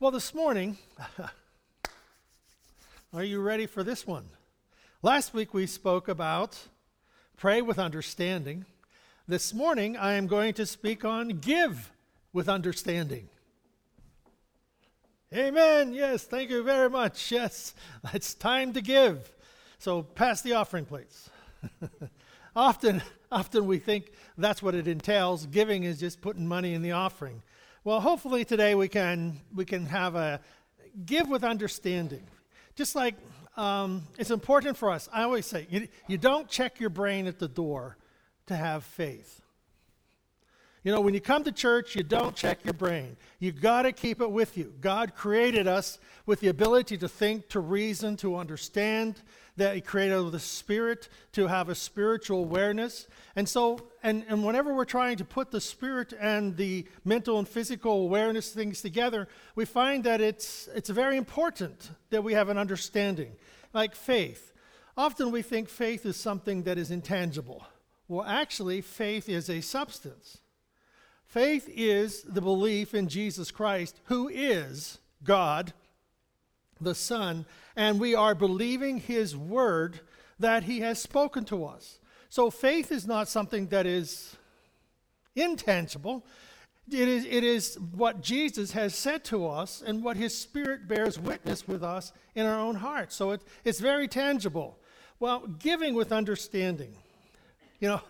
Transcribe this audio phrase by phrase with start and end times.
[0.00, 0.78] Well, this morning,
[3.12, 4.24] are you ready for this one?
[5.02, 6.58] Last week we spoke about
[7.36, 8.64] pray with understanding.
[9.28, 11.92] This morning I am going to speak on give
[12.32, 13.28] with understanding.
[15.34, 15.92] Amen.
[15.92, 17.30] Yes, thank you very much.
[17.30, 17.74] Yes,
[18.14, 19.30] it's time to give.
[19.78, 21.28] So pass the offering plates.
[22.56, 25.44] often, often we think that's what it entails.
[25.44, 27.42] Giving is just putting money in the offering.
[27.82, 30.40] Well, hopefully today we can we can have a
[31.06, 32.26] give with understanding.
[32.76, 33.14] Just like
[33.56, 35.08] um, it's important for us.
[35.10, 37.96] I always say you, you don't check your brain at the door
[38.48, 39.40] to have faith.
[40.84, 43.16] You know, when you come to church, you don't check your brain.
[43.38, 44.74] You got to keep it with you.
[44.80, 49.22] God created us with the ability to think, to reason, to understand,
[49.60, 53.06] that He created the Spirit to have a spiritual awareness.
[53.36, 57.48] And so, and, and whenever we're trying to put the spirit and the mental and
[57.48, 62.58] physical awareness things together, we find that it's, it's very important that we have an
[62.58, 63.32] understanding.
[63.72, 64.52] Like faith.
[64.96, 67.64] Often we think faith is something that is intangible.
[68.08, 70.38] Well, actually, faith is a substance.
[71.24, 75.72] Faith is the belief in Jesus Christ, who is God,
[76.80, 80.00] the Son, and we are believing His word
[80.38, 81.98] that He has spoken to us.
[82.28, 84.36] So faith is not something that is
[85.34, 86.24] intangible.
[86.90, 91.18] It is, it is what Jesus has said to us and what His Spirit bears
[91.18, 93.14] witness with us in our own hearts.
[93.14, 94.78] So it, it's very tangible.
[95.18, 96.94] Well, giving with understanding.
[97.78, 98.00] You know,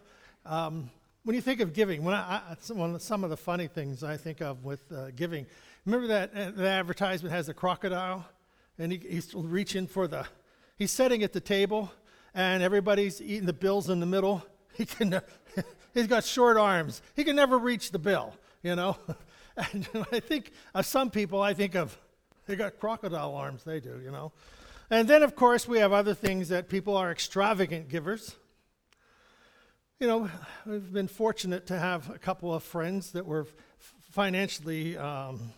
[0.47, 0.91] um,
[1.25, 4.41] when you think of giving, when I, I, some, of the funny things I think
[4.41, 5.47] of with uh, giving,
[5.85, 8.25] remember that uh, the advertisement has a crocodile,
[8.81, 10.27] and he, he's reaching for the,
[10.77, 11.93] he's sitting at the table,
[12.35, 14.45] and everybody's eating the bills in the middle.
[14.73, 15.21] He can,
[15.95, 17.03] he's got short arms.
[17.15, 18.97] He can never reach the bill, you know.
[19.57, 21.99] And I think of some people, I think of
[22.47, 23.63] they got crocodile arms.
[23.65, 24.33] They do, you know.
[24.89, 28.37] And then, of course, we have other things that people are extravagant givers
[30.01, 30.31] you know,
[30.65, 33.47] we've been fortunate to have a couple of friends that were
[34.11, 35.53] financially um,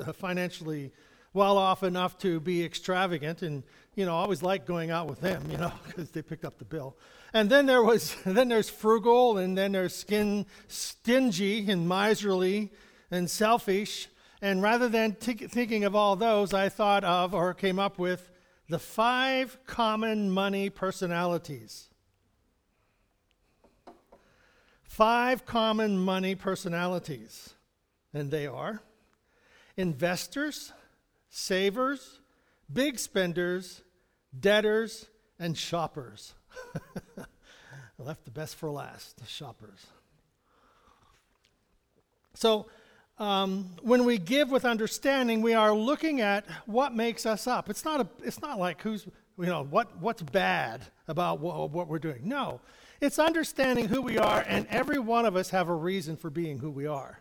[0.00, 0.92] uh, financially
[1.34, 3.62] well off enough to be extravagant, and
[3.94, 6.64] you know, always liked going out with them, you know, because they picked up the
[6.64, 6.96] bill.
[7.34, 12.72] And then there was, then there's frugal, and then there's skin stingy and miserly
[13.10, 14.08] and selfish.
[14.40, 18.30] And rather than t- thinking of all those, I thought of or came up with
[18.70, 21.88] the five common money personalities
[24.94, 27.54] five common money personalities,
[28.12, 28.80] and they are
[29.76, 30.72] investors,
[31.34, 32.20] savers,
[32.72, 33.82] big spenders,
[34.38, 35.08] debtors,
[35.38, 36.34] and shoppers.
[37.18, 37.24] I
[37.98, 39.86] left the best for last, the shoppers.
[42.34, 42.66] So,
[43.18, 47.68] um, when we give with understanding, we are looking at what makes us up.
[47.68, 49.04] It's not, a, it's not like who's,
[49.36, 52.20] you know, what, what's bad about what, what we're doing.
[52.24, 52.60] No,
[53.00, 56.58] it's understanding who we are, and every one of us have a reason for being
[56.60, 57.18] who we are.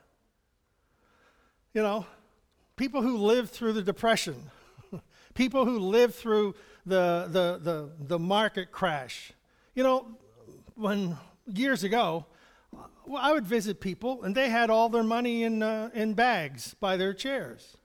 [1.74, 2.06] You know,
[2.76, 4.52] people who lived through the Depression,
[5.34, 9.34] people who lived through the, the, the, the market crash.
[9.76, 10.08] You know,
[10.76, 12.26] when years ago,
[13.06, 16.76] well, I would visit people, and they had all their money in, uh, in bags
[16.80, 17.78] by their chairs.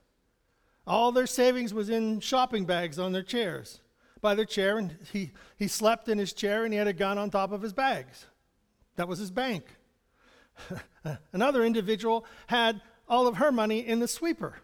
[0.87, 3.81] All their savings was in shopping bags on their chairs
[4.21, 7.17] by their chair, and he, he slept in his chair and he had a gun
[7.17, 8.25] on top of his bags.
[8.95, 9.65] That was his bank.
[11.33, 14.55] Another individual had all of her money in the sweeper.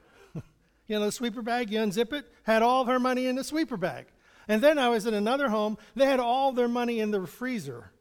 [0.88, 3.44] You know, the sweeper bag, you unzip it, had all of her money in the
[3.44, 4.06] sweeper bag.
[4.48, 7.92] And then I was in another home, they had all their money in the freezer.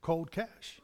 [0.00, 0.80] Cold cash.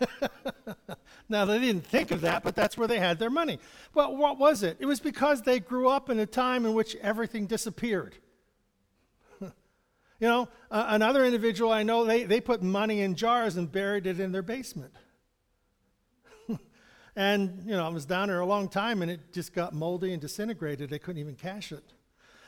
[1.28, 3.58] now, they didn't think of that, but that's where they had their money.
[3.94, 4.78] Well, what was it?
[4.80, 8.14] It was because they grew up in a time in which everything disappeared.
[9.40, 9.50] you
[10.20, 14.18] know, uh, another individual I know, they, they put money in jars and buried it
[14.18, 14.94] in their basement.
[17.14, 20.12] And, you know, I was down there a long time and it just got moldy
[20.12, 20.90] and disintegrated.
[20.90, 21.84] They couldn't even cash it.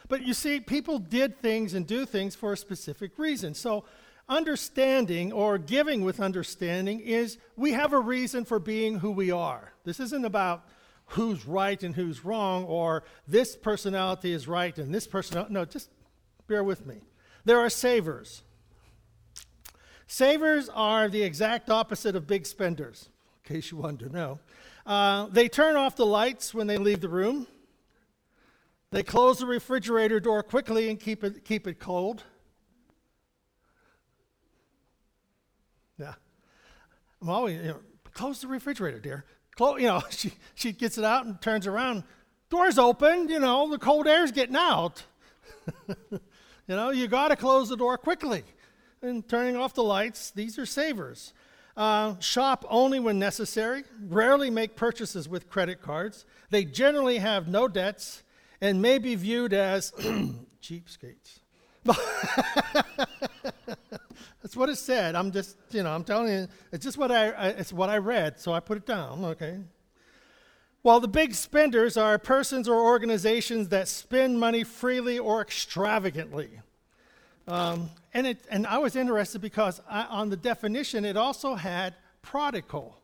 [0.08, 3.54] But you see, people did things and do things for a specific reason.
[3.54, 3.84] So,
[4.28, 9.74] Understanding or giving with understanding is we have a reason for being who we are.
[9.84, 10.64] This isn't about
[11.08, 15.52] who's right and who's wrong or this personality is right and this personality.
[15.52, 15.90] No, just
[16.46, 17.02] bear with me.
[17.44, 18.42] There are savers.
[20.06, 23.10] Savers are the exact opposite of big spenders,
[23.44, 24.38] in case you wanted to know.
[24.86, 27.46] Uh, they turn off the lights when they leave the room.
[28.90, 32.22] They close the refrigerator door quickly and keep it, keep it cold.
[35.98, 36.14] Yeah.
[37.20, 37.80] I'm always, you know,
[38.12, 39.24] close the refrigerator, dear.
[39.56, 42.04] Close, you know, she, she gets it out and turns around.
[42.50, 45.02] Door's open, you know, the cold air's getting out.
[45.88, 46.20] you
[46.68, 48.44] know, you got to close the door quickly.
[49.02, 51.32] And turning off the lights, these are savers.
[51.76, 56.24] Uh, shop only when necessary, rarely make purchases with credit cards.
[56.50, 58.22] They generally have no debts
[58.60, 59.90] and may be viewed as
[60.62, 61.40] cheapskates.
[64.42, 65.16] That's what it said.
[65.16, 67.98] I'm just, you know, I'm telling you, it's just what I, I, it's what I
[67.98, 69.24] read, so I put it down.
[69.24, 69.58] Okay.
[70.82, 76.60] While the big spenders are persons or organizations that spend money freely or extravagantly.
[77.46, 81.94] Um, and, it, and I was interested because I, on the definition, it also had
[82.22, 82.98] prodigal,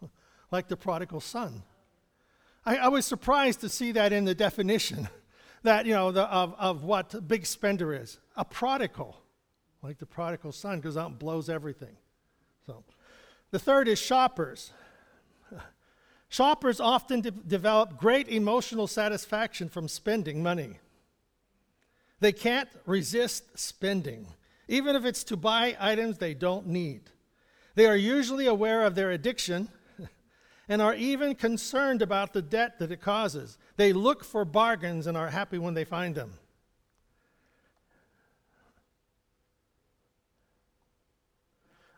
[0.50, 1.62] like the prodigal son.
[2.64, 5.08] I, I, was surprised to see that in the definition,
[5.62, 8.18] that, you know, the, of, of what a big spender is.
[8.36, 9.20] A prodigal
[9.82, 11.96] like the prodigal son, goes out and blows everything.
[12.66, 12.84] So,
[13.50, 14.72] the third is shoppers.
[16.28, 20.78] Shoppers often de- develop great emotional satisfaction from spending money.
[22.20, 24.26] They can't resist spending,
[24.68, 27.10] even if it's to buy items they don't need.
[27.74, 29.70] They are usually aware of their addiction
[30.68, 33.56] and are even concerned about the debt that it causes.
[33.76, 36.34] They look for bargains and are happy when they find them.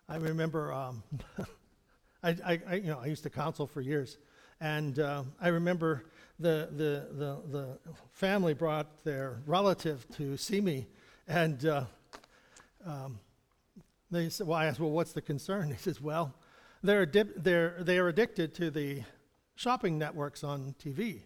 [0.09, 1.03] I remember um,
[2.23, 4.19] I, I, you know, I used to counsel for years,
[4.61, 6.05] and uh, I remember
[6.43, 7.79] the, the, the, the,
[8.13, 10.89] family brought their relative to see me,
[11.29, 11.85] and uh,
[12.85, 13.21] um,
[14.11, 15.71] they said, well, I asked, well, what's the concern?
[15.73, 16.35] He says, well,
[16.83, 19.03] they're, they're, they're addicted to the
[19.55, 21.21] shopping networks on TV.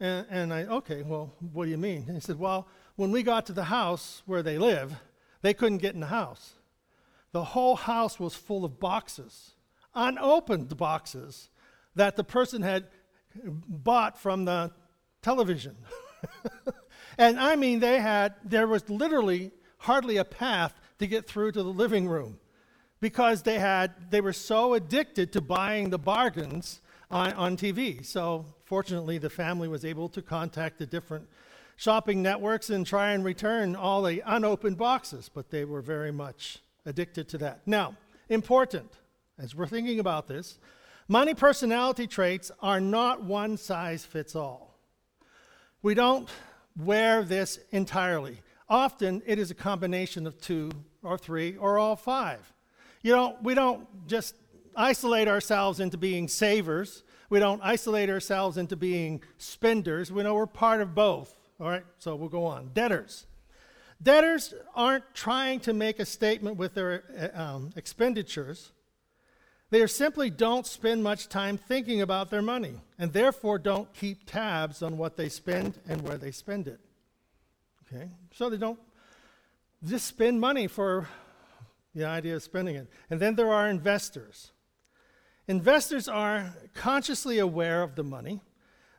[0.00, 2.04] And, and I, okay, well, what do you mean?
[2.06, 2.66] And he said, well,
[2.96, 4.94] when we got to the house where they live,
[5.42, 6.54] they couldn't get in the house.
[7.32, 9.52] The whole house was full of boxes,
[9.94, 11.50] unopened boxes
[11.94, 12.88] that the person had
[13.44, 14.70] bought from the
[15.22, 15.76] television.
[17.18, 21.62] and I mean, they had, there was literally hardly a path to get through to
[21.62, 22.38] the living room
[23.00, 26.80] because they had, they were so addicted to buying the bargains
[27.10, 28.04] on, on TV.
[28.04, 31.28] So fortunately, the family was able to contact the different
[31.76, 36.58] shopping networks and try and return all the unopened boxes, but they were very much
[36.84, 37.60] addicted to that.
[37.66, 37.96] Now,
[38.28, 38.92] important,
[39.38, 40.58] as we're thinking about this,
[41.10, 44.78] money personality traits are not one size fits all.
[45.82, 46.28] We don't
[46.78, 48.38] wear this entirely.
[48.68, 50.70] Often it is a combination of two
[51.02, 52.52] or three or all five.
[53.02, 54.36] You know, we don't just
[54.76, 57.02] isolate ourselves into being savers.
[57.28, 60.12] We don't isolate ourselves into being spenders.
[60.12, 61.34] We know we're part of both.
[61.58, 62.70] All right, so we'll go on.
[62.72, 63.26] Debtors.
[64.00, 68.70] Debtors aren't trying to make a statement with their uh, um, expenditures.
[69.70, 74.82] They simply don't spend much time thinking about their money and therefore don't keep tabs
[74.82, 76.80] on what they spend and where they spend it.
[77.86, 78.10] Okay?
[78.34, 78.80] So they don't
[79.84, 81.08] just spend money for
[81.94, 82.88] the idea of spending it.
[83.08, 84.52] And then there are investors.
[85.46, 88.40] Investors are consciously aware of the money.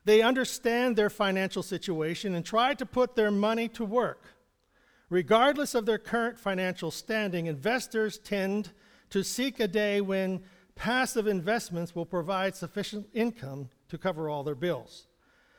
[0.03, 4.23] They understand their financial situation and try to put their money to work.
[5.09, 8.71] Regardless of their current financial standing, investors tend
[9.09, 10.41] to seek a day when
[10.81, 15.05] passive investments will provide sufficient income to cover all their bills.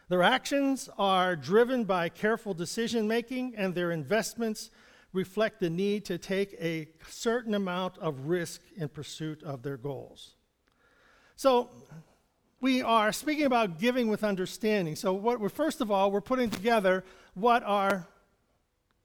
[0.09, 4.73] Their actions are driven by careful decision making, and their investments
[5.13, 10.35] reflect the need to take a certain amount of risk in pursuit of their goals.
[11.37, 11.71] So,
[12.61, 14.97] we are speaking about giving with understanding.
[14.97, 17.05] So, what we're first of all, we're putting together
[17.35, 18.09] what are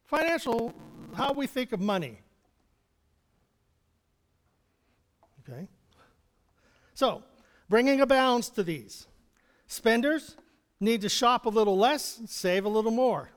[0.06, 0.74] financial,
[1.14, 2.18] how we think of money.
[5.48, 5.68] Okay?
[6.98, 7.22] So,
[7.70, 9.06] bringing a balance to these.
[9.68, 10.36] Spenders
[10.80, 13.30] need to shop a little less, save a little more.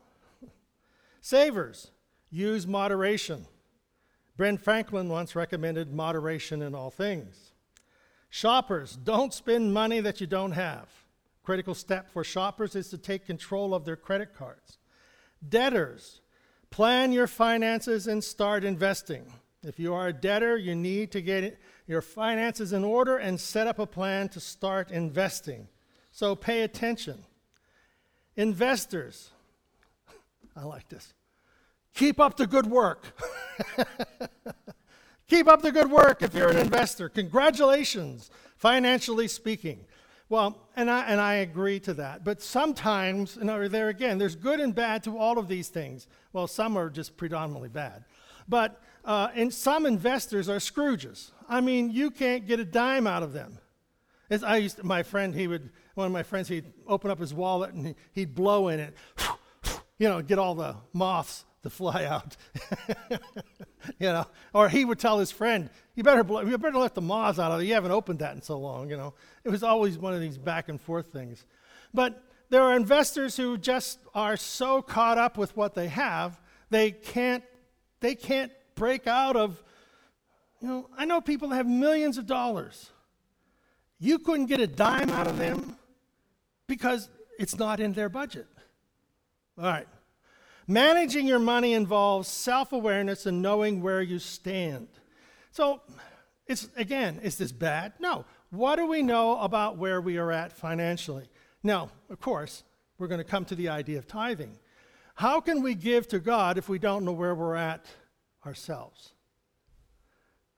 [1.21, 1.91] Savers
[2.31, 3.45] use moderation.
[4.39, 7.53] Ben Franklin once recommended moderation in all things.
[8.31, 10.89] Shoppers don't spend money that you don't have.
[11.43, 14.79] Critical step for shoppers is to take control of their credit cards.
[15.47, 16.23] Debtors
[16.71, 19.31] Plan your finances and start investing.
[19.63, 21.59] If you are a debtor, you need to get
[21.91, 25.67] your finances in order and set up a plan to start investing.
[26.13, 27.25] So pay attention.
[28.37, 29.31] Investors,
[30.55, 31.13] I like this.
[31.93, 33.07] Keep up the good work.
[35.27, 37.09] Keep up the good work if you're an investor.
[37.09, 39.85] Congratulations, financially speaking.
[40.29, 42.23] Well, and I, and I agree to that.
[42.23, 46.07] But sometimes, and there again, there's good and bad to all of these things.
[46.33, 48.05] Well, some are just predominantly bad.
[48.49, 51.31] But uh, and some investors are Scrooges.
[51.49, 53.59] I mean, you can't get a dime out of them.
[54.29, 57.19] As I used to, my friend, he would, one of my friends, he'd open up
[57.19, 58.95] his wallet and he, would blow in it,
[59.99, 62.37] you know, get all the moths to fly out.
[63.99, 67.01] you know, or he would tell his friend, "You better, blow, you better let the
[67.01, 67.65] moths out of it.
[67.65, 69.15] You haven't opened that in so long." You know,
[69.45, 71.45] it was always one of these back and forth things.
[71.93, 76.91] But there are investors who just are so caught up with what they have, they
[76.91, 77.45] can't,
[78.01, 79.63] they can't break out of.
[80.63, 82.91] You know, I know people that have millions of dollars.
[83.99, 85.77] You couldn't get a dime out of them
[86.67, 88.47] because it's not in their budget.
[89.59, 89.87] All right.
[90.67, 94.89] Managing your money involves self awareness and knowing where you stand.
[95.51, 95.83] So,
[96.47, 97.93] it's again, is this bad?
[98.01, 98.25] No.
[98.51, 101.29] What do we know about where we are at financially?
[101.63, 102.65] Now, of course,
[102.99, 104.59] we're going to come to the idea of tithing.
[105.17, 107.85] How can we give to God if we don't know where we're at
[108.45, 109.13] ourselves?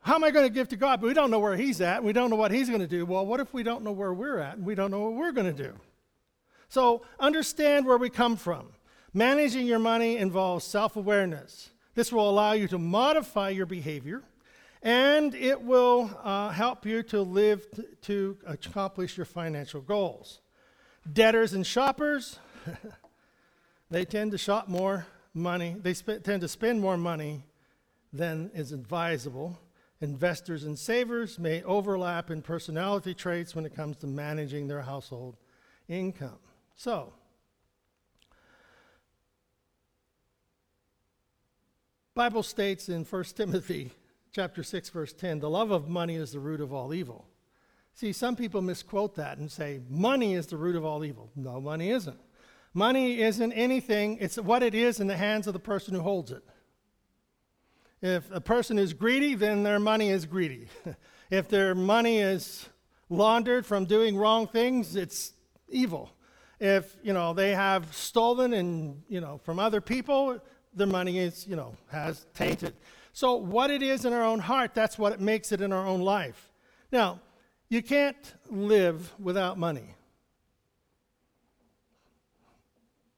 [0.00, 1.00] How am I going to give to God?
[1.00, 2.02] But we don't know where He's at.
[2.02, 3.06] We don't know what He's going to do.
[3.06, 5.32] Well, what if we don't know where we're at and we don't know what we're
[5.32, 5.74] going to do?
[6.68, 8.68] So understand where we come from.
[9.14, 11.70] Managing your money involves self awareness.
[11.94, 14.22] This will allow you to modify your behavior
[14.82, 20.40] and it will uh, help you to live t- to accomplish your financial goals.
[21.10, 22.38] Debtors and shoppers,
[23.90, 27.44] they tend to shop more money, they sp- tend to spend more money
[28.12, 29.58] than is advisable.
[30.00, 35.36] Investors and savers may overlap in personality traits when it comes to managing their household
[35.88, 36.38] income.
[36.76, 37.12] So,
[42.14, 43.92] Bible states in 1 Timothy
[44.32, 47.26] chapter 6 verse 10, the love of money is the root of all evil.
[47.94, 51.30] See, some people misquote that and say money is the root of all evil.
[51.36, 52.18] No, money isn't.
[52.74, 56.32] Money isn't anything, it's what it is in the hands of the person who holds
[56.32, 56.42] it.
[58.02, 60.66] If a person is greedy, then their money is greedy.
[61.30, 62.68] if their money is
[63.08, 65.34] laundered from doing wrong things, it's
[65.68, 66.10] evil.
[66.58, 70.40] If, you know, they have stolen and, you know, from other people,
[70.74, 72.74] their money is, you know, has tainted.
[73.12, 75.86] So, what it is in our own heart, that's what it makes it in our
[75.86, 76.50] own life.
[76.90, 77.20] Now,
[77.68, 79.94] you can't live without money.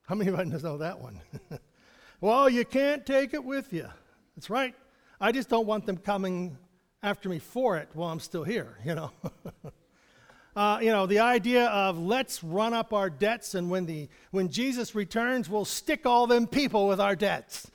[0.06, 1.20] How many of you know that one?
[2.20, 3.88] well, you can't take it with you.
[4.36, 4.74] That's right.
[5.20, 6.58] I just don't want them coming
[7.02, 9.10] after me for it while I'm still here, you know.
[10.56, 14.48] Uh, you know, the idea of let's run up our debts, and when, the, when
[14.48, 17.68] Jesus returns, we'll stick all them people with our debts.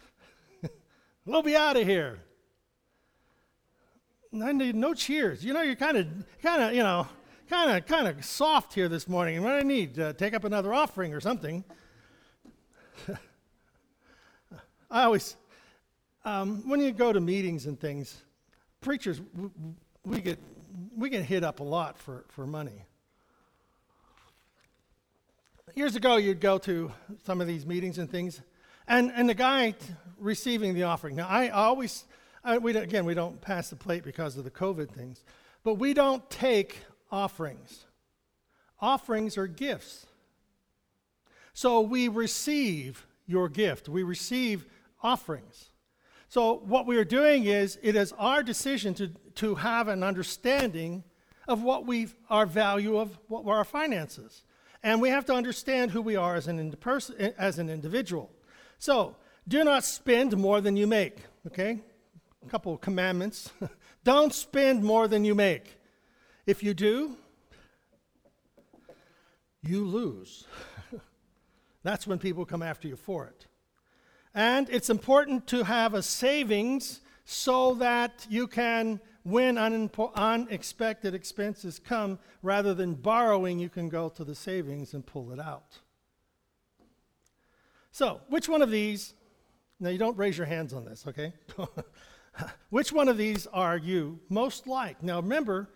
[1.26, 2.20] we'll be out of here.
[4.42, 5.44] I need no cheers.
[5.44, 6.08] You know, you're kind of,
[6.42, 7.06] kind of, you know,
[7.50, 9.36] kind of, kind of soft here this morning.
[9.36, 11.66] And what I need, uh, take up another offering or something.
[14.90, 15.36] I always,
[16.26, 18.22] um, when you go to meetings and things,
[18.82, 19.22] preachers,
[20.06, 20.40] we get
[20.96, 22.86] we get hit up a lot for, for money.
[25.76, 26.92] Years ago, you'd go to
[27.24, 28.42] some of these meetings and things,
[28.88, 29.78] and, and the guy t-
[30.20, 31.16] receiving the offering.
[31.16, 32.06] Now, I always,
[32.44, 35.24] I, we again, we don't pass the plate because of the COVID things,
[35.64, 36.80] but we don't take
[37.12, 37.86] offerings.
[38.82, 40.06] Offerings are gifts.
[41.54, 44.66] So we receive your gift, we receive
[45.04, 45.69] offerings.
[46.30, 51.04] So, what we are doing is, it is our decision to, to have an understanding
[51.48, 54.44] of what we, our value of what were our finances.
[54.84, 56.76] And we have to understand who we are as an,
[57.36, 58.30] as an individual.
[58.78, 59.16] So,
[59.48, 61.18] do not spend more than you make,
[61.48, 61.80] okay?
[62.46, 63.52] A couple of commandments.
[64.04, 65.78] Don't spend more than you make.
[66.46, 67.18] If you do,
[69.64, 70.46] you lose.
[71.84, 73.48] That's when people come after you for it.
[74.34, 82.20] And it's important to have a savings so that you can, when unexpected expenses come,
[82.42, 85.80] rather than borrowing, you can go to the savings and pull it out.
[87.92, 89.14] So, which one of these,
[89.80, 91.34] now you don't raise your hands on this, okay?
[92.70, 95.02] which one of these are you most like?
[95.04, 95.70] Now remember,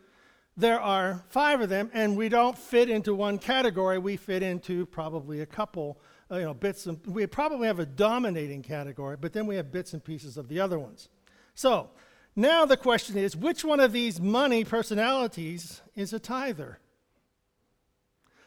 [0.55, 4.85] there are five of them, and we don't fit into one category, we fit into
[4.85, 5.99] probably a couple
[6.31, 9.71] uh, you know, bits and we probably have a dominating category, but then we have
[9.71, 11.09] bits and pieces of the other ones.
[11.53, 11.89] So
[12.35, 16.79] now the question is which one of these money personalities is a tither?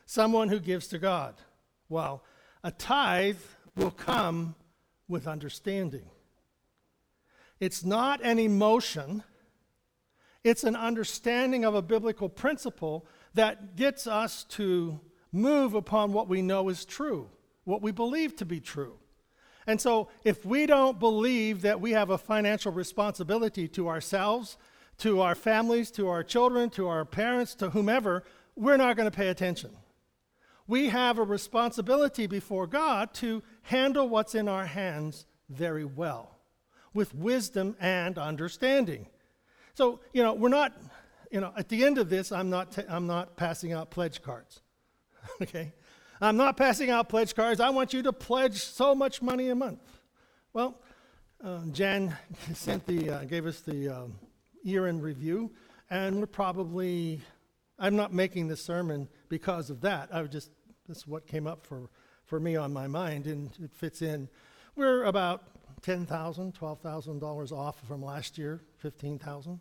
[0.05, 1.35] Someone who gives to God.
[1.89, 2.25] Well,
[2.65, 3.37] a tithe
[3.77, 4.55] will come
[5.09, 6.11] with understanding.
[7.61, 9.23] It's not an emotion,
[10.47, 15.00] it's an understanding of a biblical principle that gets us to
[15.33, 17.29] move upon what we know is true
[17.67, 18.95] what we believe to be true.
[19.67, 24.57] And so, if we don't believe that we have a financial responsibility to ourselves,
[24.99, 28.23] to our families, to our children, to our parents, to whomever,
[28.55, 29.71] we're not going to pay attention.
[30.69, 36.38] We have a responsibility before God to handle what's in our hands very well,
[36.95, 39.09] with wisdom and understanding.
[39.76, 40.73] So, you know, we're not,
[41.30, 44.23] you know, at the end of this, I'm not, i I'm not passing out pledge
[44.23, 44.62] cards.
[45.42, 45.75] okay?
[46.18, 47.61] I'm not passing out pledge cards.
[47.61, 49.83] I want you to pledge so much money a month.
[50.54, 50.80] Well,
[51.45, 52.16] uh, Jan
[52.54, 54.14] sent the, uh, gave us the um,
[54.62, 55.52] year in review,
[55.90, 57.21] and we're probably,
[57.78, 60.09] I'm not making this sermon because of that.
[60.11, 60.50] I was just,
[60.88, 61.90] this is what came up for,
[62.25, 64.30] for me on my mind, and it fits in.
[64.75, 65.42] We're about
[65.87, 69.61] $10,000, $12,000 off from last year, 15000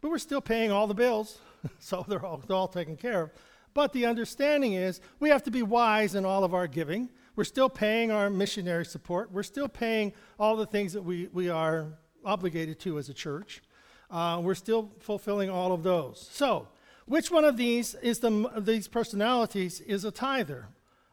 [0.00, 1.38] But we're still paying all the bills,
[1.78, 3.30] so they're all, they're all taken care of.
[3.72, 7.08] But the understanding is we have to be wise in all of our giving.
[7.36, 9.30] We're still paying our missionary support.
[9.30, 11.86] We're still paying all the things that we, we are
[12.24, 13.62] obligated to as a church.
[14.10, 16.28] Uh, we're still fulfilling all of those.
[16.32, 16.66] So,
[17.06, 20.66] which one of these is the these personalities is a tither?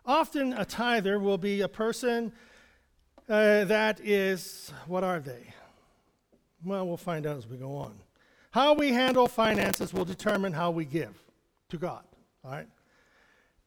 [0.05, 2.31] Often, a tither will be a person
[3.29, 5.53] uh, that is what are they?
[6.63, 7.93] Well, we'll find out as we go on.
[8.51, 11.21] How we handle finances will determine how we give
[11.69, 12.03] to God.
[12.43, 12.67] All right.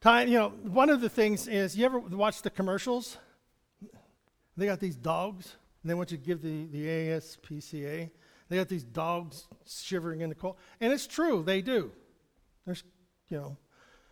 [0.01, 3.17] Time, you know, one of the things is you ever watch the commercials?
[4.57, 8.09] They got these dogs, and they want you to give the, the ASPCA.
[8.49, 10.57] They got these dogs shivering in the cold.
[10.81, 11.91] And it's true, they do.
[12.65, 12.83] There's,
[13.29, 13.57] you know,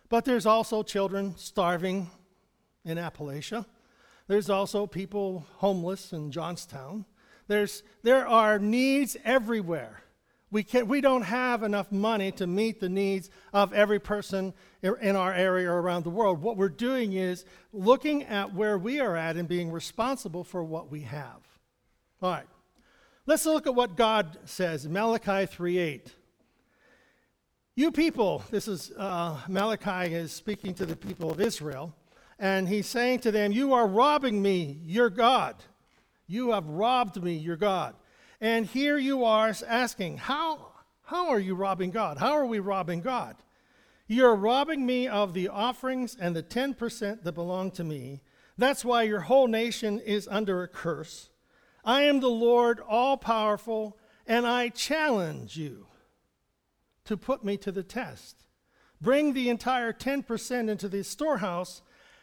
[0.08, 2.08] but there's also children starving
[2.84, 3.66] in Appalachia.
[4.30, 7.04] There's also people homeless in Johnstown.
[7.48, 10.04] There's, there are needs everywhere.
[10.52, 15.16] We, can, we don't have enough money to meet the needs of every person in
[15.16, 16.40] our area or around the world.
[16.42, 20.92] What we're doing is looking at where we are at and being responsible for what
[20.92, 21.40] we have.
[22.22, 22.46] All right.
[23.26, 26.06] Let's look at what God says Malachi 3:8.
[27.74, 31.96] You people, this is uh, Malachi is speaking to the people of Israel,
[32.40, 35.54] and he's saying to them, You are robbing me, your God.
[36.26, 37.94] You have robbed me, your God.
[38.40, 40.72] And here you are asking, how,
[41.02, 42.16] how are you robbing God?
[42.18, 43.36] How are we robbing God?
[44.06, 48.22] You're robbing me of the offerings and the 10% that belong to me.
[48.56, 51.28] That's why your whole nation is under a curse.
[51.84, 55.86] I am the Lord, all powerful, and I challenge you
[57.04, 58.46] to put me to the test.
[59.00, 61.82] Bring the entire 10% into the storehouse,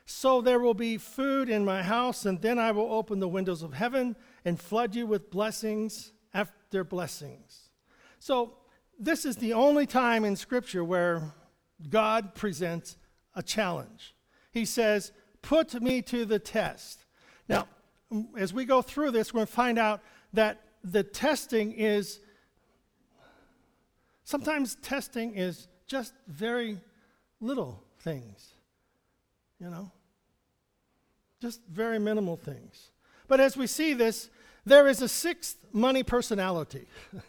[0.10, 3.62] so there will be food in my house, and then I will open the windows
[3.62, 4.15] of heaven
[4.46, 7.72] and flood you with blessings after blessings.
[8.17, 8.54] So,
[8.98, 11.34] this is the only time in Scripture where
[11.89, 12.96] God presents
[13.36, 14.15] a challenge.
[14.54, 17.04] He says, Put me to the test.
[17.50, 17.67] Now,
[18.38, 22.22] as we go through this, we're going to find out that the testing is
[24.24, 26.80] sometimes testing is just very
[27.41, 28.54] little things,
[29.60, 29.91] you know,
[31.41, 32.91] just very minimal things.
[33.28, 34.30] But as we see this,
[34.65, 36.88] there is a sixth money personality.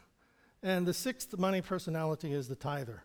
[0.62, 3.04] and the sixth money personality is the tither.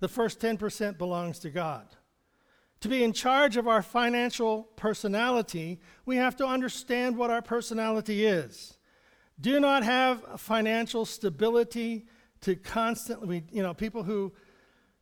[0.00, 1.86] The first 10% belongs to God.
[2.80, 8.26] To be in charge of our financial personality, we have to understand what our personality
[8.26, 8.76] is.
[9.40, 12.06] Do not have financial stability
[12.42, 14.32] to constantly, you know, people who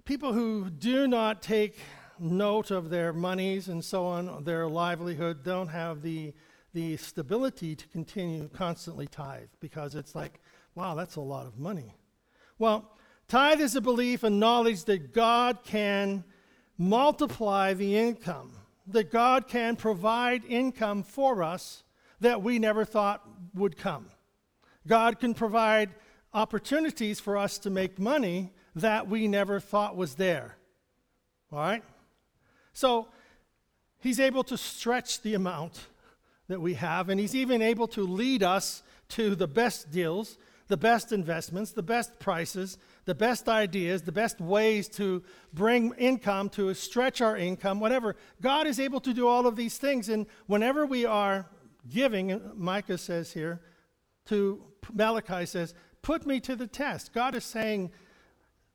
[0.05, 1.79] people who do not take
[2.19, 6.35] note of their monies and so on, their livelihood, don't have the
[6.75, 10.41] the stability to continue constantly tithe because it's like,
[10.75, 11.95] wow, that's a lot of money.
[12.59, 12.91] Well,
[13.29, 16.25] tithe is a belief and knowledge that God can
[16.77, 18.53] multiply the income,
[18.89, 21.85] that God can provide income for us
[22.21, 23.23] that we never thought
[23.55, 24.07] would come.
[24.87, 25.91] God can provide
[26.33, 30.57] opportunities for us to make money that we never thought was there.
[31.53, 31.85] All right?
[32.75, 33.09] So,
[34.01, 35.87] He's able to stretch the amount
[36.49, 40.37] that we have, and He's even able to lead us to the best deals,
[40.69, 46.51] the best investments, the best prices, the best ideas, the best ways to bring income,
[46.51, 48.17] to stretch our income, whatever.
[48.43, 51.47] God is able to do all of these things, and whenever we are
[51.89, 53.61] giving, Micah says here,
[54.27, 57.13] to Malachi says, Put me to the test.
[57.13, 57.91] God is saying,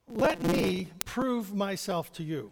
[0.08, 2.50] Let me prove myself to you.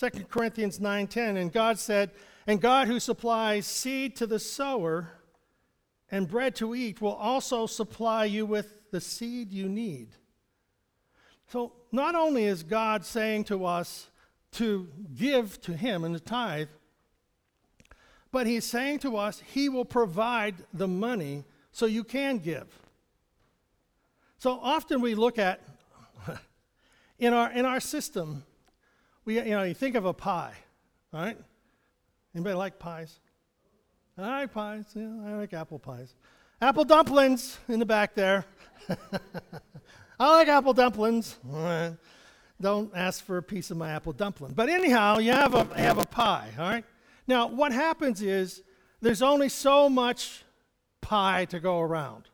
[0.00, 2.10] 2 Corinthians 9:10 and God said,
[2.46, 5.12] "And God who supplies seed to the sower
[6.10, 10.16] and bread to eat will also supply you with the seed you need."
[11.48, 14.08] So, not only is God saying to us
[14.52, 16.70] to give to him in the tithe,
[18.32, 22.80] but he's saying to us he will provide the money so you can give.
[24.38, 25.60] So often we look at
[27.18, 28.44] in our, in our system,
[29.24, 30.54] we, you know, you think of a pie,
[31.12, 31.36] right?
[32.34, 33.18] Anybody like pies?
[34.16, 34.84] I like pies.
[34.94, 36.14] Yeah, I like apple pies.
[36.60, 38.44] Apple dumplings in the back there.
[40.20, 41.38] I like apple dumplings.
[42.60, 44.52] Don't ask for a piece of my apple dumpling.
[44.52, 46.84] But anyhow, you have a, you have a pie, all right?
[47.26, 48.62] Now, what happens is
[49.00, 50.44] there's only so much
[51.00, 52.28] pie to go around.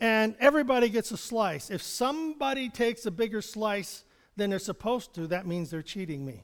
[0.00, 1.70] And everybody gets a slice.
[1.70, 4.04] If somebody takes a bigger slice
[4.36, 6.42] than they're supposed to, that means they're cheating me.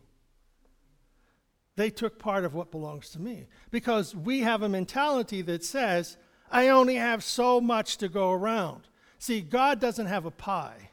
[1.77, 3.47] They took part of what belongs to me.
[3.71, 6.17] Because we have a mentality that says,
[6.51, 8.89] I only have so much to go around.
[9.19, 10.91] See, God doesn't have a pie.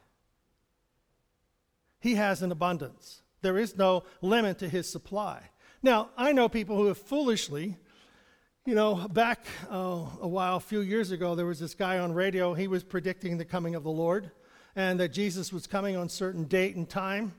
[2.00, 3.22] He has an abundance.
[3.42, 5.42] There is no limit to his supply.
[5.82, 7.78] Now, I know people who have foolishly,
[8.66, 12.14] you know, back uh, a while, a few years ago, there was this guy on
[12.14, 12.54] radio.
[12.54, 14.32] He was predicting the coming of the Lord
[14.78, 17.34] and that Jesus was coming on certain date and time.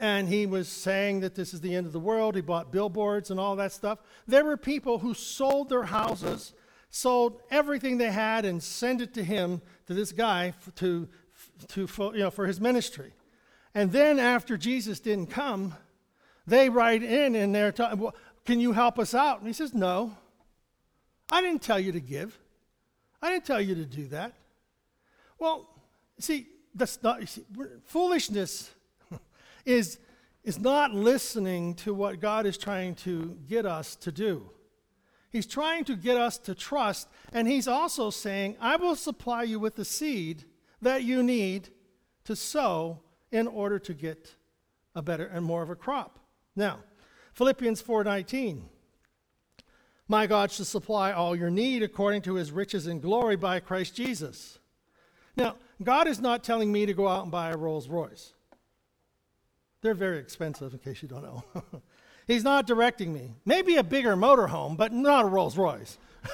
[0.00, 2.34] And he was saying that this is the end of the world.
[2.34, 3.98] He bought billboards and all that stuff.
[4.26, 6.54] There were people who sold their houses,
[6.88, 11.06] sold everything they had, and sent it to him, to this guy, to,
[11.68, 13.12] to, you know, for his ministry.
[13.74, 15.74] And then after Jesus didn't come,
[16.46, 19.40] they write in and they're talking, well, can you help us out?
[19.40, 20.16] And he says, no.
[21.30, 22.38] I didn't tell you to give.
[23.20, 24.32] I didn't tell you to do that.
[25.38, 25.68] Well,
[26.18, 27.44] see, that's not, see,
[27.84, 28.70] foolishness
[29.64, 29.98] is,
[30.44, 34.50] is not listening to what God is trying to get us to do.
[35.30, 39.58] He's trying to get us to trust, and he's also saying, I will supply you
[39.58, 40.44] with the seed
[40.82, 41.70] that you need
[42.24, 44.34] to sow in order to get
[44.94, 46.18] a better and more of a crop.
[46.54, 46.80] Now,
[47.32, 48.64] Philippians 4:19
[50.06, 53.96] My God shall supply all your need according to his riches and glory by Christ
[53.96, 54.58] Jesus.
[55.34, 58.34] Now, God is not telling me to go out and buy a Rolls Royce.
[59.82, 61.42] They're very expensive, in case you don't know.
[62.26, 63.34] He's not directing me.
[63.44, 65.98] Maybe a bigger motorhome, but not a Rolls Royce.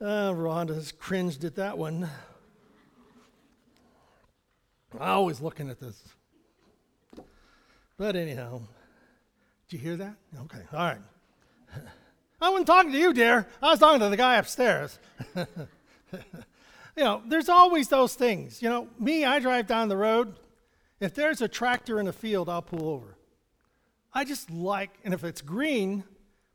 [0.00, 2.08] uh, Rhonda's cringed at that one.
[4.98, 6.02] I always looking at this.
[7.98, 8.62] But anyhow,
[9.68, 10.14] did you hear that?
[10.44, 10.98] Okay, all right.
[12.40, 13.46] I wasn't talking to you, dear.
[13.62, 14.98] I was talking to the guy upstairs.
[16.96, 18.62] you know, there's always those things.
[18.62, 20.34] You know, me, I drive down the road.
[21.00, 23.16] If there's a tractor in a field, I'll pull over.
[24.12, 26.04] I just like, and if it's green,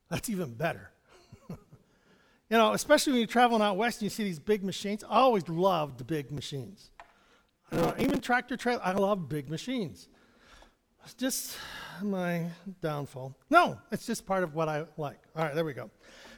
[0.09, 0.91] that's even better.
[1.49, 1.57] you
[2.51, 5.03] know, especially when you're traveling out west and you see these big machines.
[5.03, 6.91] I always loved the big machines.
[7.99, 10.07] Even tractor trailer, I love big machines.
[11.03, 11.57] It's just
[12.01, 12.45] my
[12.81, 13.35] downfall.
[13.49, 15.19] No, it's just part of what I like.
[15.35, 15.89] All right, there we go.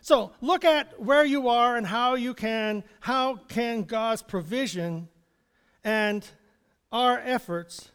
[0.02, 5.10] So look at where you are and how you can, how can God's provision
[5.84, 6.26] and
[6.92, 7.90] our efforts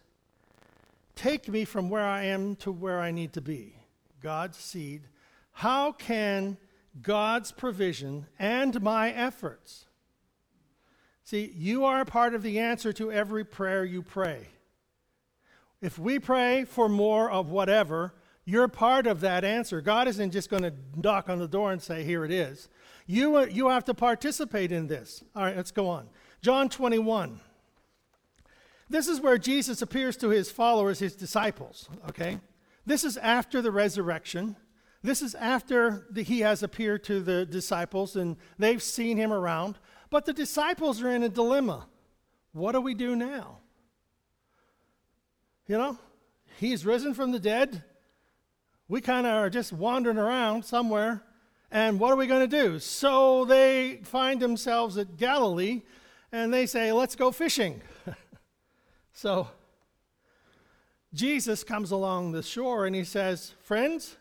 [1.16, 3.76] take me from where I am to where I need to be?
[4.20, 5.02] God's seed.
[5.52, 6.56] How can
[7.00, 9.86] God's provision and my efforts
[11.24, 14.46] See, you are a part of the answer to every prayer you pray.
[15.80, 18.12] If we pray for more of whatever,
[18.44, 19.80] you're part of that answer.
[19.80, 22.68] God isn't just going to knock on the door and say, Here it is.
[23.06, 25.22] You, you have to participate in this.
[25.34, 26.08] All right, let's go on.
[26.42, 27.40] John 21.
[28.88, 32.38] This is where Jesus appears to his followers, his disciples, okay?
[32.86, 34.56] This is after the resurrection.
[35.02, 39.78] This is after the, he has appeared to the disciples and they've seen him around.
[40.10, 41.86] But the disciples are in a dilemma.
[42.52, 43.58] What do we do now?
[45.66, 45.98] You know,
[46.58, 47.82] he's risen from the dead.
[48.88, 51.22] We kind of are just wandering around somewhere.
[51.70, 52.78] And what are we going to do?
[52.78, 55.82] So they find themselves at Galilee
[56.30, 57.80] and they say, let's go fishing.
[59.12, 59.48] so
[61.14, 64.16] Jesus comes along the shore and he says, Friends,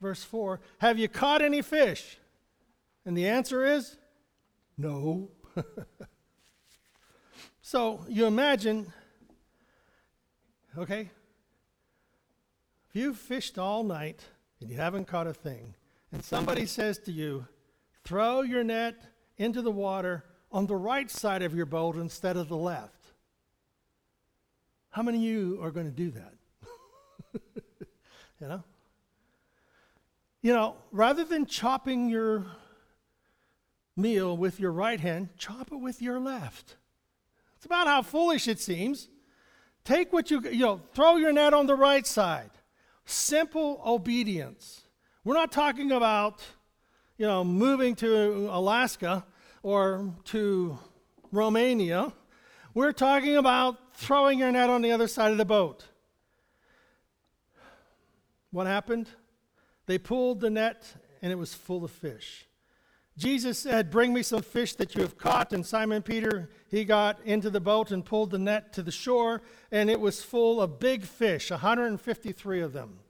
[0.00, 2.18] verse 4, have you caught any fish?
[3.04, 3.96] And the answer is,
[4.78, 5.30] no.
[7.62, 8.92] so you imagine,
[10.78, 11.10] okay,
[12.92, 14.20] if you've fished all night
[14.60, 15.74] and you haven't caught a thing,
[16.12, 17.46] and somebody says to you,
[18.04, 19.02] throw your net
[19.38, 23.06] into the water on the right side of your boat instead of the left.
[24.90, 26.34] How many of you are going to do that?
[28.38, 28.62] you know?
[30.42, 32.44] You know, rather than chopping your
[33.96, 36.76] meal with your right hand, chop it with your left.
[37.56, 39.08] It's about how foolish it seems.
[39.82, 42.50] Take what you, you know, throw your net on the right side.
[43.04, 44.82] Simple obedience.
[45.24, 46.42] We're not talking about,
[47.18, 49.24] you know, moving to Alaska
[49.62, 50.78] or to
[51.30, 52.12] Romania.
[52.74, 55.84] We're talking about throwing your net on the other side of the boat.
[58.50, 59.08] What happened?
[59.86, 62.46] They pulled the net and it was full of fish.
[63.16, 65.52] Jesus said, Bring me some fish that you have caught.
[65.52, 69.42] And Simon Peter, he got into the boat and pulled the net to the shore,
[69.70, 73.00] and it was full of big fish, 153 of them.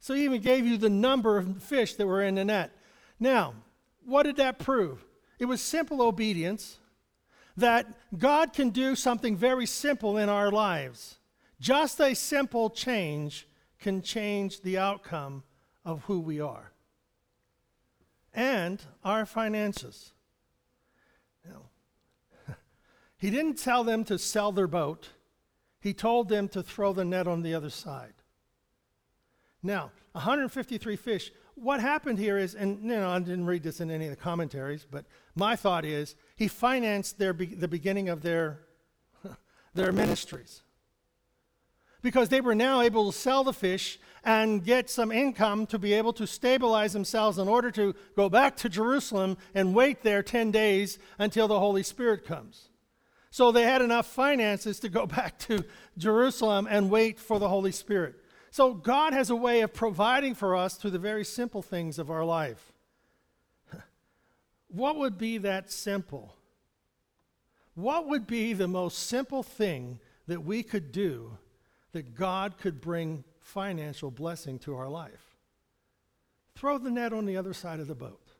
[0.00, 2.76] So he even gave you the number of fish that were in the net.
[3.18, 3.54] Now,
[4.04, 5.02] what did that prove?
[5.38, 6.78] It was simple obedience
[7.56, 11.18] that God can do something very simple in our lives.
[11.60, 15.44] Just a simple change can change the outcome
[15.84, 16.73] of who we are
[18.34, 20.12] and our finances.
[21.44, 21.62] Now,
[23.16, 25.10] he didn't tell them to sell their boat,
[25.80, 28.14] he told them to throw the net on the other side.
[29.62, 31.32] Now, 153 fish.
[31.54, 34.16] What happened here is, and you know, I didn't read this in any of the
[34.16, 38.60] commentaries, but my thought is he financed their be- the beginning of their,
[39.74, 40.62] their ministries
[42.04, 45.92] because they were now able to sell the fish and get some income to be
[45.92, 50.50] able to stabilize themselves in order to go back to Jerusalem and wait there 10
[50.50, 52.68] days until the Holy Spirit comes.
[53.30, 55.64] So they had enough finances to go back to
[55.98, 58.14] Jerusalem and wait for the Holy Spirit.
[58.50, 62.10] So God has a way of providing for us through the very simple things of
[62.10, 62.72] our life.
[64.68, 66.36] What would be that simple?
[67.74, 71.36] What would be the most simple thing that we could do
[71.92, 75.36] that God could bring financial blessing to our life.
[76.56, 78.32] Throw the net on the other side of the boat.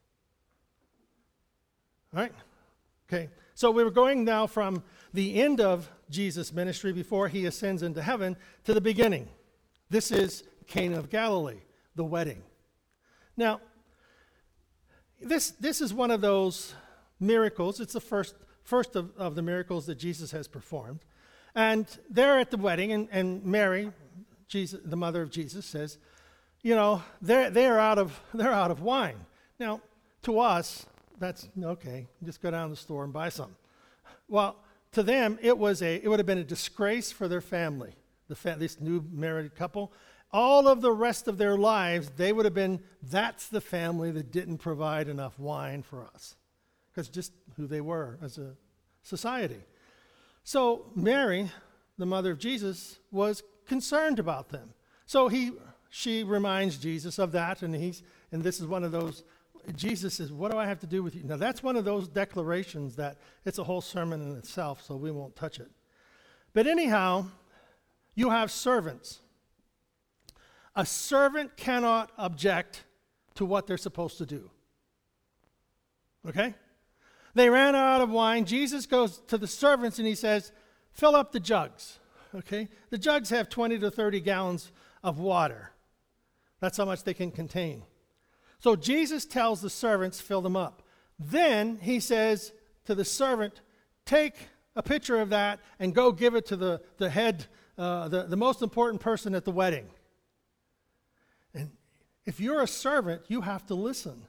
[2.12, 2.32] All right?
[3.08, 3.28] Okay.
[3.54, 8.02] So we were going now from the end of Jesus' ministry before he ascends into
[8.02, 9.28] heaven to the beginning.
[9.90, 11.60] This is Cana of Galilee,
[11.94, 12.42] the wedding.
[13.36, 13.60] Now,
[15.20, 16.74] this, this is one of those
[17.20, 17.78] miracles.
[17.78, 21.00] It's the first, first of, of the miracles that Jesus has performed.
[21.54, 23.92] And they're at the wedding, and, and Mary,
[24.48, 25.98] Jesus, the mother of Jesus, says,
[26.62, 29.26] You know, they're, they're, out of, they're out of wine.
[29.58, 29.80] Now,
[30.22, 30.86] to us,
[31.18, 33.54] that's okay, just go down to the store and buy some.
[34.28, 34.56] Well,
[34.92, 37.94] to them, it, was a, it would have been a disgrace for their family,
[38.28, 39.92] the fa- this new married couple.
[40.32, 44.32] All of the rest of their lives, they would have been, that's the family that
[44.32, 46.36] didn't provide enough wine for us.
[46.90, 48.54] Because just who they were as a
[49.02, 49.60] society.
[50.42, 51.50] So Mary,
[51.98, 54.74] the mother of Jesus, was concerned about them.
[55.06, 55.52] So he,
[55.90, 59.24] she reminds Jesus of that, and he's, and this is one of those.
[59.76, 62.08] Jesus says, "What do I have to do with you?" Now that's one of those
[62.08, 65.70] declarations that it's a whole sermon in itself, so we won't touch it.
[66.52, 67.26] But anyhow,
[68.14, 69.20] you have servants.
[70.76, 72.84] A servant cannot object
[73.36, 74.50] to what they're supposed to do.
[76.28, 76.54] Okay?
[77.34, 78.44] They ran out of wine.
[78.44, 80.52] Jesus goes to the servants and he says,
[80.92, 81.98] Fill up the jugs.
[82.34, 82.68] Okay?
[82.90, 85.70] The jugs have 20 to 30 gallons of water.
[86.60, 87.82] That's how much they can contain.
[88.58, 90.82] So Jesus tells the servants, Fill them up.
[91.18, 92.52] Then he says
[92.86, 93.60] to the servant,
[94.06, 94.34] Take
[94.76, 97.46] a picture of that and go give it to the, the head,
[97.78, 99.86] uh, the, the most important person at the wedding.
[101.54, 101.70] And
[102.24, 104.26] if you're a servant, you have to listen.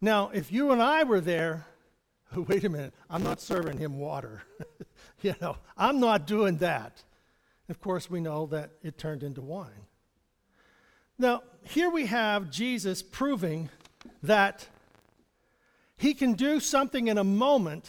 [0.00, 1.66] Now, if you and I were there,
[2.36, 4.42] wait a minute, I'm not serving him water.
[5.22, 7.02] you know, I'm not doing that.
[7.72, 9.86] Of course, we know that it turned into wine.
[11.16, 13.70] Now, here we have Jesus proving
[14.22, 14.68] that
[15.96, 17.88] he can do something in a moment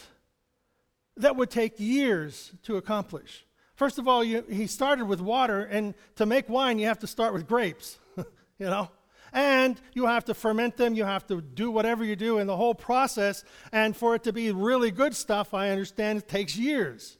[1.18, 3.44] that would take years to accomplish.
[3.74, 7.06] First of all, you, he started with water, and to make wine, you have to
[7.06, 8.24] start with grapes, you
[8.58, 8.88] know?
[9.34, 12.56] and you have to ferment them, you have to do whatever you do in the
[12.56, 13.44] whole process.
[13.70, 17.18] And for it to be really good stuff, I understand it takes years.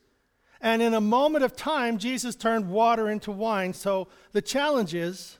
[0.64, 3.74] And in a moment of time, Jesus turned water into wine.
[3.74, 5.36] So the challenge is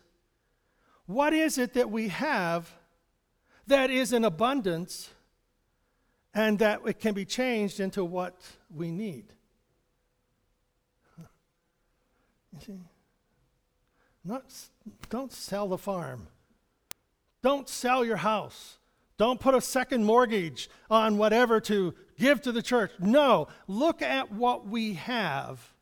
[1.06, 2.70] what is it that we have
[3.66, 5.08] that is in abundance
[6.34, 8.38] and that it can be changed into what
[8.70, 9.24] we need?
[12.52, 12.80] You see?
[14.26, 14.44] Not,
[15.08, 16.26] don't sell the farm.
[17.42, 18.76] Don't sell your house.
[19.16, 22.92] Don't put a second mortgage on whatever to give to the church.
[22.98, 25.72] No, look at what we have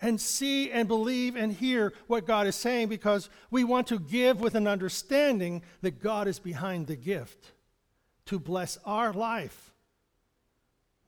[0.00, 4.40] and see and believe and hear what God is saying because we want to give
[4.40, 7.52] with an understanding that God is behind the gift
[8.26, 9.72] to bless our life,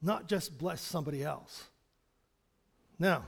[0.03, 1.65] not just bless somebody else.
[2.99, 3.27] Now,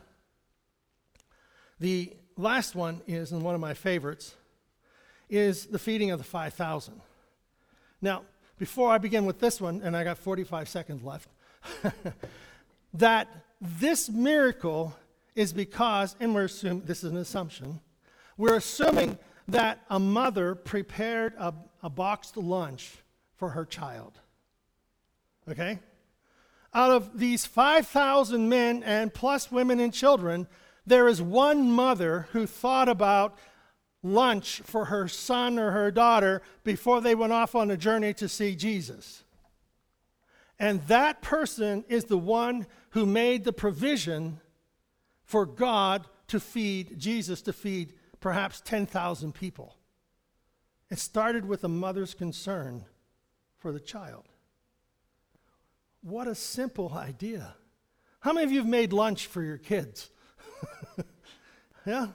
[1.78, 4.34] the last one is, and one of my favorites,
[5.28, 7.00] is the feeding of the 5,000.
[8.00, 8.22] Now,
[8.58, 11.28] before I begin with this one, and I got 45 seconds left,
[12.94, 13.28] that
[13.60, 14.94] this miracle
[15.34, 17.80] is because, and we're assuming this is an assumption,
[18.36, 22.92] we're assuming that a mother prepared a, a boxed lunch
[23.36, 24.18] for her child.
[25.50, 25.78] Okay?
[26.74, 30.46] Out of these 5,000 men and plus women and children,
[30.86, 33.36] there is one mother who thought about
[34.02, 38.28] lunch for her son or her daughter before they went off on a journey to
[38.28, 39.22] see Jesus.
[40.58, 44.40] And that person is the one who made the provision
[45.24, 49.76] for God to feed, Jesus to feed perhaps 10,000 people.
[50.90, 52.84] It started with a mother's concern
[53.58, 54.28] for the child.
[56.02, 57.54] What a simple idea.
[58.20, 60.10] How many of you have made lunch for your kids?
[61.86, 62.08] yeah?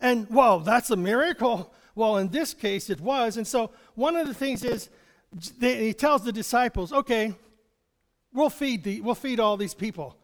[0.00, 1.72] And, whoa, that's a miracle.
[1.94, 3.36] Well, in this case, it was.
[3.36, 4.90] And so, one of the things is,
[5.58, 7.34] they, he tells the disciples, okay,
[8.32, 10.16] we'll feed, the, we'll feed all these people.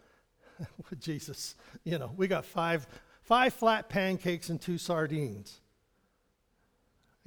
[0.98, 1.54] Jesus,
[1.84, 2.86] you know, we got five,
[3.22, 5.60] five flat pancakes and two sardines.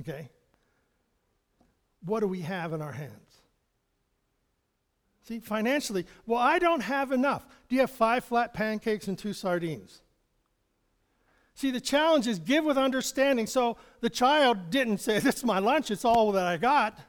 [0.02, 0.30] Okay?
[2.06, 3.42] What do we have in our hands?
[5.24, 7.48] See, financially, well, I don't have enough.
[7.68, 10.02] Do you have five flat pancakes and two sardines?
[11.56, 13.48] See, the challenge is give with understanding.
[13.48, 15.90] So the child didn't say, "This is my lunch.
[15.90, 17.00] It's all that I got."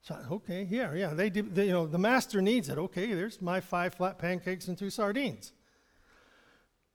[0.00, 1.12] So okay, yeah, yeah.
[1.12, 2.78] They, they, you know, the master needs it.
[2.78, 5.52] Okay, there's my five flat pancakes and two sardines.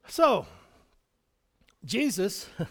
[0.07, 0.47] So
[1.85, 2.49] Jesus,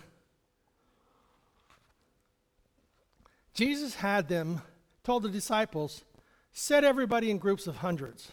[3.54, 4.62] Jesus had them
[5.04, 6.04] told the disciples,
[6.52, 8.32] set everybody in groups of hundreds.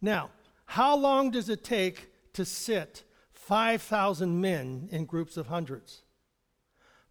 [0.00, 0.30] Now,
[0.64, 3.04] how long does it take to sit
[3.50, 6.02] 5,000 men in groups of hundreds,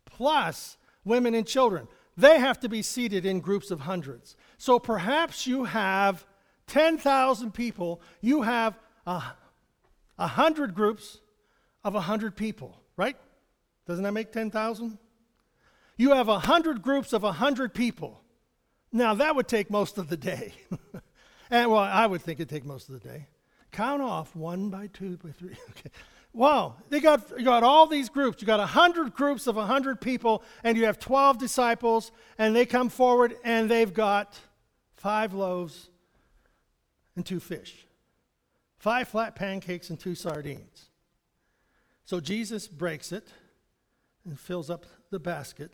[0.06, 1.90] plus women and children.
[2.16, 4.38] They have to be seated in groups of hundreds.
[4.58, 6.26] So perhaps you have
[6.68, 9.22] 10,000 people, you have a,
[10.18, 11.18] a hundred groups
[11.84, 13.18] of a hundred people, right?
[13.86, 14.98] Doesn't that make 10,000?
[15.98, 18.22] You have a hundred groups of a hundred people.
[18.94, 20.54] Now that would take most of the day.
[21.50, 23.28] and well, I would think it'd take most of the day.
[23.74, 25.58] Count off one by two by three.
[25.72, 25.90] Okay.
[26.32, 28.42] Wow, they got, you got all these groups.
[28.42, 32.90] You got 100 groups of 100 people, and you have 12 disciples, and they come
[32.90, 34.38] forward and they've got
[34.96, 35.90] five loaves
[37.16, 37.88] and two fish,
[38.78, 40.90] five flat pancakes and two sardines.
[42.06, 43.28] So Jesus breaks it
[44.24, 45.74] and fills up the basket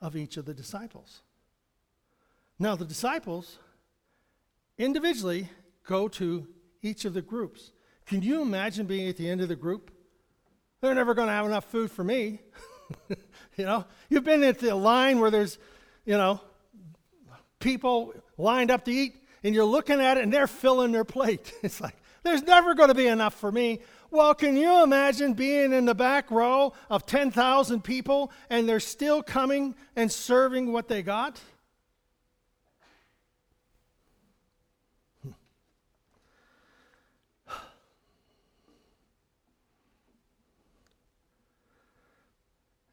[0.00, 1.22] of each of the disciples.
[2.58, 3.58] Now, the disciples
[4.78, 5.48] individually
[5.86, 6.48] go to
[6.82, 7.72] each of the groups.
[8.06, 9.90] Can you imagine being at the end of the group?
[10.80, 12.40] They're never going to have enough food for me.
[13.56, 15.58] you know, you've been at the line where there's,
[16.04, 16.40] you know,
[17.58, 21.52] people lined up to eat, and you're looking at it and they're filling their plate.
[21.62, 23.80] It's like, there's never going to be enough for me.
[24.10, 29.22] Well, can you imagine being in the back row of 10,000 people and they're still
[29.22, 31.40] coming and serving what they got?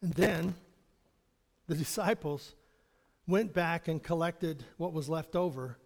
[0.04, 0.56] And then
[1.68, 2.56] the disciples
[3.26, 5.78] went back and collected what was left over,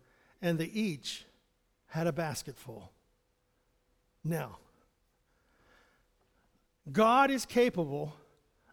[0.41, 1.25] and they each
[1.85, 2.91] had a basket full.
[4.23, 4.57] Now,
[6.91, 8.15] God is capable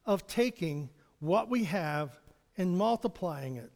[0.06, 0.88] of taking
[1.20, 2.18] what we have
[2.56, 3.72] and multiplying it.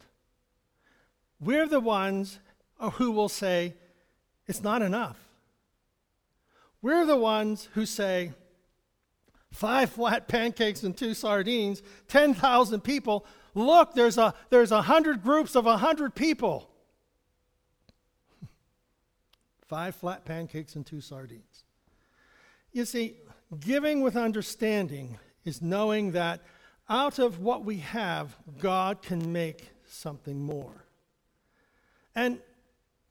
[1.39, 2.39] We're the ones
[2.79, 3.75] uh, who will say,
[4.47, 5.19] it's not enough.
[6.81, 8.31] We're the ones who say,
[9.51, 13.25] five flat pancakes and two sardines, 10,000 people.
[13.55, 16.69] Look, there's a there's a hundred groups of a hundred people.
[19.67, 21.63] five flat pancakes and two sardines.
[22.71, 23.15] You see,
[23.59, 26.41] giving with understanding is knowing that
[26.87, 30.85] out of what we have, God can make something more.
[32.15, 32.39] And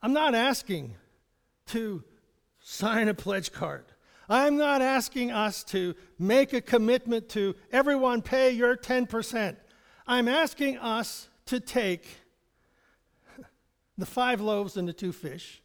[0.02, 0.94] I'm not asking
[1.66, 2.04] to
[2.60, 3.84] sign a pledge card.
[4.28, 9.56] I'm not asking us to make a commitment to everyone pay your 10%.
[10.06, 12.06] I'm asking us to take
[13.96, 15.62] the five loaves and the two fish.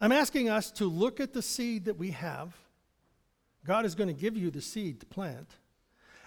[0.00, 2.56] I'm asking us to look at the seed that we have.
[3.66, 5.56] God is going to give you the seed to plant.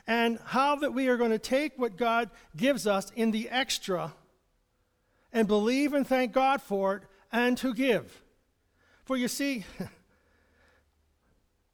[0.06, 4.14] And how that we are going to take what God gives us in the extra
[5.32, 8.22] and believe and thank God for it and to give.
[9.06, 9.66] For you see,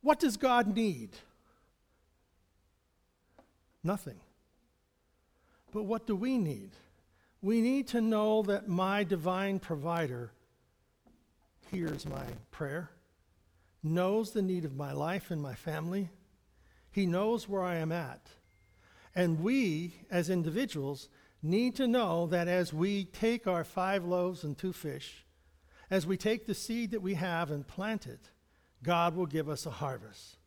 [0.01, 1.09] What does God need?
[3.83, 4.19] Nothing.
[5.71, 6.71] But what do we need?
[7.41, 10.31] We need to know that my divine provider
[11.71, 12.89] hears my prayer
[13.83, 16.09] knows the need of my life and my family.
[16.91, 18.21] He knows where I am at.
[19.15, 21.09] And we, as individuals,
[21.41, 25.25] need to know that as we take our five loaves and two fish,
[25.89, 28.29] as we take the seed that we have and plant it,
[28.83, 30.37] God will give us a harvest.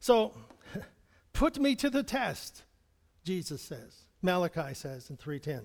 [0.00, 0.32] So,
[1.32, 2.64] put me to the test,
[3.24, 4.04] Jesus says.
[4.22, 5.64] Malachi says in 3:10.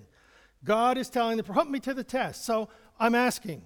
[0.64, 2.44] God is telling the put me to the test.
[2.44, 2.68] So,
[2.98, 3.62] I'm asking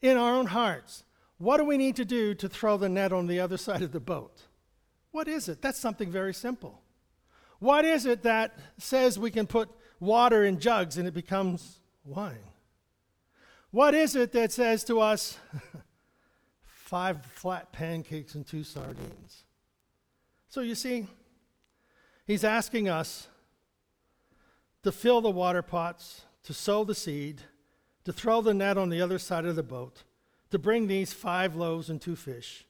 [0.00, 1.04] in our own hearts,
[1.38, 3.92] what do we need to do to throw the net on the other side of
[3.92, 4.42] the boat?
[5.10, 5.62] What is it?
[5.62, 6.82] That's something very simple.
[7.58, 12.50] What is it that says we can put water in jugs and it becomes wine?
[13.70, 15.38] What is it that says to us,
[16.86, 19.42] five flat pancakes and two sardines?
[20.48, 21.08] So you see,
[22.26, 23.26] he's asking us
[24.84, 27.42] to fill the water pots, to sow the seed,
[28.04, 30.04] to throw the net on the other side of the boat,
[30.50, 32.64] to bring these five loaves and two fish.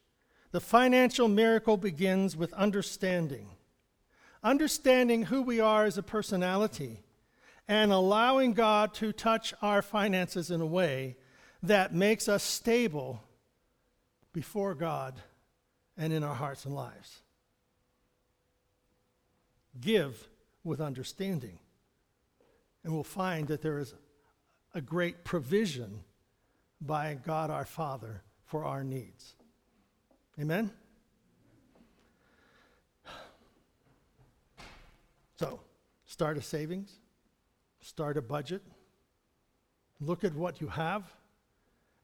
[0.51, 3.51] The financial miracle begins with understanding.
[4.43, 7.03] Understanding who we are as a personality
[7.69, 11.17] and allowing God to touch our finances in a way
[11.63, 13.23] that makes us stable
[14.37, 15.15] before God
[15.97, 17.23] and in our hearts and lives.
[19.81, 20.29] Give
[20.63, 21.59] with understanding,
[22.85, 23.95] and we'll find that there is
[24.75, 26.01] a great provision
[26.83, 29.37] by God our Father for our needs.
[30.39, 30.71] Amen?
[35.39, 35.61] So,
[36.05, 36.93] start a savings,
[37.81, 38.61] start a budget,
[39.99, 41.11] look at what you have,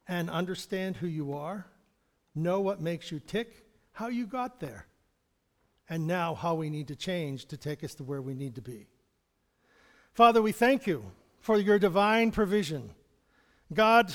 [0.08, 1.66] and understand who you are,
[2.34, 4.86] know what makes you tick, how you got there,
[5.88, 8.62] and now how we need to change to take us to where we need to
[8.62, 8.86] be.
[10.14, 11.04] Father, we thank you
[11.40, 12.90] for your divine provision.
[13.72, 14.12] God,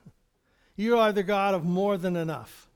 [0.76, 2.68] you are the God of more than enough.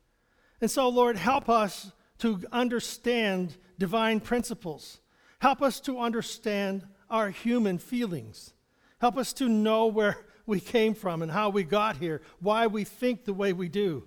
[0.60, 5.00] And so, Lord, help us to understand divine principles.
[5.40, 8.54] Help us to understand our human feelings.
[9.00, 10.16] Help us to know where
[10.46, 14.04] we came from and how we got here, why we think the way we do.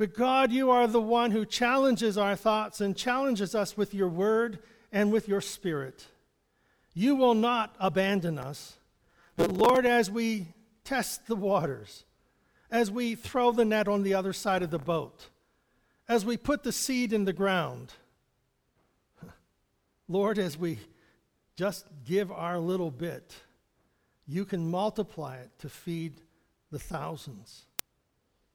[0.00, 4.08] But God, you are the one who challenges our thoughts and challenges us with your
[4.08, 6.06] word and with your spirit.
[6.94, 8.78] You will not abandon us.
[9.36, 12.04] But Lord, as we test the waters,
[12.70, 15.28] as we throw the net on the other side of the boat,
[16.08, 17.92] as we put the seed in the ground,
[20.08, 20.78] Lord, as we
[21.56, 23.34] just give our little bit,
[24.26, 26.22] you can multiply it to feed
[26.70, 27.66] the thousands.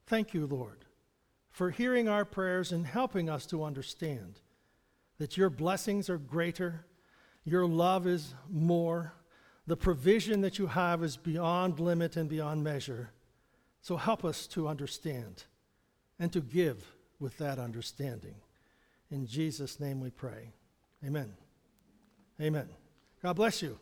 [0.08, 0.85] Thank you, Lord,
[1.56, 4.41] for hearing our prayers and helping us to understand
[5.20, 6.86] that your blessings are greater,
[7.45, 9.14] your love is more,
[9.66, 13.10] the provision that you have is beyond limit and beyond measure.
[13.82, 15.45] So help us to understand
[16.20, 16.86] and to give
[17.22, 18.36] with that understanding.
[19.10, 20.51] In Jesus' name we pray.
[21.06, 21.32] Amen.
[22.41, 22.68] Amen.
[23.24, 23.80] God bless you.